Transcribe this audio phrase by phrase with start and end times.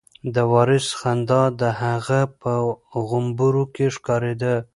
[0.35, 2.51] د وارث خندا د هغه په
[3.07, 4.55] غومبورو کې ښکارېده.